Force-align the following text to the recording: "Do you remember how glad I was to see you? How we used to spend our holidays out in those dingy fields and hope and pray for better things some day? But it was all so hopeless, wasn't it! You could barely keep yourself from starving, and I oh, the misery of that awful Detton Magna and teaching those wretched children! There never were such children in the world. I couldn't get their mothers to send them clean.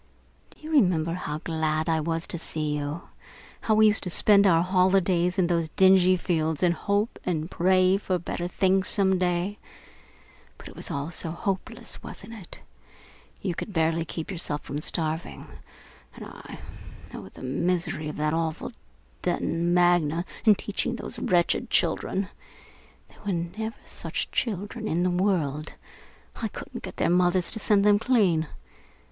"Do 0.49 0.57
you 0.61 0.71
remember 0.71 1.13
how 1.13 1.37
glad 1.43 1.87
I 1.87 1.99
was 1.99 2.25
to 2.25 2.39
see 2.39 2.75
you? 2.75 3.03
How 3.61 3.75
we 3.75 3.85
used 3.85 4.01
to 4.01 4.09
spend 4.09 4.47
our 4.47 4.63
holidays 4.63 5.35
out 5.35 5.39
in 5.43 5.45
those 5.45 5.69
dingy 5.69 6.17
fields 6.17 6.63
and 6.63 6.73
hope 6.73 7.19
and 7.23 7.51
pray 7.51 7.97
for 7.97 8.17
better 8.17 8.47
things 8.47 8.87
some 8.87 9.19
day? 9.19 9.59
But 10.57 10.67
it 10.69 10.75
was 10.75 10.89
all 10.89 11.11
so 11.11 11.29
hopeless, 11.29 12.01
wasn't 12.01 12.33
it! 12.33 12.61
You 13.43 13.53
could 13.53 13.73
barely 13.73 14.03
keep 14.03 14.31
yourself 14.31 14.63
from 14.63 14.81
starving, 14.81 15.45
and 16.15 16.25
I 16.25 16.57
oh, 17.13 17.29
the 17.29 17.43
misery 17.43 18.09
of 18.09 18.17
that 18.17 18.33
awful 18.33 18.71
Detton 19.21 19.65
Magna 19.71 20.25
and 20.47 20.57
teaching 20.57 20.95
those 20.95 21.19
wretched 21.19 21.69
children! 21.69 22.27
There 23.23 23.31
never 23.35 23.65
were 23.77 23.87
such 23.87 24.31
children 24.31 24.87
in 24.87 25.03
the 25.03 25.11
world. 25.11 25.75
I 26.37 26.47
couldn't 26.47 26.81
get 26.81 26.97
their 26.97 27.07
mothers 27.11 27.51
to 27.51 27.59
send 27.59 27.85
them 27.85 27.99
clean. 27.99 28.47